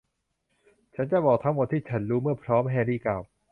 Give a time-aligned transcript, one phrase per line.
[0.95, 3.23] ฉันจะบอกทั้งหมดที่ฉันรู้เมื่อพร้อม แฮร์รี่กล่าว